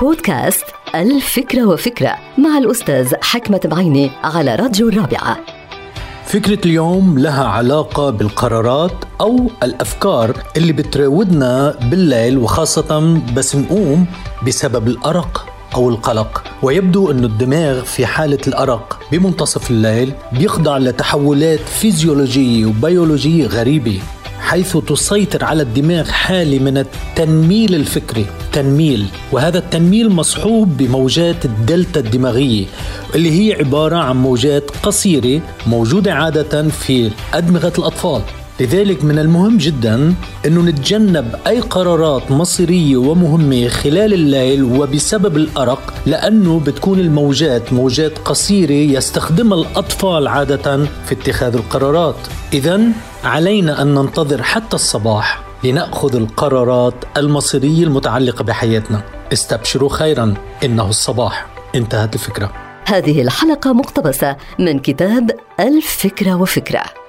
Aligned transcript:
بودكاست 0.00 0.64
الفكرة 0.94 1.64
وفكرة 1.64 2.16
مع 2.38 2.58
الأستاذ 2.58 3.14
حكمة 3.22 3.60
بعيني 3.64 4.10
على 4.24 4.54
راديو 4.54 4.88
الرابعة. 4.88 5.38
فكرة 6.26 6.66
اليوم 6.66 7.18
لها 7.18 7.44
علاقة 7.44 8.10
بالقرارات 8.10 8.92
أو 9.20 9.50
الأفكار 9.62 10.36
اللي 10.56 10.72
بتراودنا 10.72 11.74
بالليل 11.90 12.38
وخاصة 12.38 13.20
بس 13.36 13.56
نقوم 13.56 14.06
بسبب 14.46 14.88
الأرق 14.88 15.46
أو 15.74 15.88
القلق. 15.88 16.44
ويبدو 16.62 17.10
أن 17.10 17.24
الدماغ 17.24 17.82
في 17.82 18.06
حالة 18.06 18.40
الأرق 18.46 19.00
بمنتصف 19.12 19.70
الليل 19.70 20.12
بيخضع 20.32 20.78
لتحولات 20.78 21.60
فيزيولوجية 21.60 22.66
وبيولوجية 22.66 23.46
غريبة. 23.46 24.00
حيث 24.54 24.76
تسيطر 24.76 25.44
على 25.44 25.62
الدماغ 25.62 26.10
حالة 26.10 26.58
من 26.58 26.78
التنميل 26.78 27.74
الفكري. 27.74 28.26
تنميل 28.52 29.06
وهذا 29.32 29.58
التنميل 29.58 30.10
مصحوب 30.10 30.76
بموجات 30.76 31.44
الدلتا 31.44 32.00
الدماغية 32.00 32.66
اللي 33.14 33.30
هي 33.30 33.54
عبارة 33.54 33.96
عن 33.96 34.16
موجات 34.16 34.70
قصيرة 34.82 35.42
موجودة 35.66 36.14
عادة 36.14 36.68
في 36.68 37.10
أدمغة 37.34 37.72
الأطفال. 37.78 38.22
لذلك 38.60 39.04
من 39.04 39.18
المهم 39.18 39.56
جدا 39.58 40.14
أنه 40.46 40.62
نتجنب 40.62 41.34
أي 41.46 41.60
قرارات 41.60 42.30
مصيرية 42.30 42.96
ومهمة 42.96 43.68
خلال 43.68 44.14
الليل 44.14 44.62
وبسبب 44.62 45.36
الأرق 45.36 45.94
لأنه 46.06 46.60
بتكون 46.60 47.00
الموجات 47.00 47.72
موجات 47.72 48.18
قصيرة 48.18 48.72
يستخدمها 48.72 49.58
الأطفال 49.58 50.28
عادة 50.28 50.86
في 51.06 51.12
اتخاذ 51.12 51.54
القرارات. 51.54 52.16
اذا 52.52 52.80
علينا 53.24 53.82
أن 53.82 53.94
ننتظر 53.94 54.42
حتى 54.42 54.74
الصباح 54.74 55.42
لنأخذ 55.64 56.16
القرارات 56.16 56.94
المصيرية 57.16 57.84
المتعلقة 57.84 58.44
بحياتنا. 58.44 59.02
استبشروا 59.32 59.88
خيرا. 59.88 60.34
إنه 60.64 60.88
الصباح. 60.88 61.46
انتهت 61.74 62.14
الفكرة. 62.14 62.52
هذه 62.86 63.22
الحلقة 63.22 63.72
مقتبسة 63.72 64.36
من 64.58 64.78
كتاب 64.78 65.30
الفكرة 65.60 66.34
وفكرة. 66.34 67.03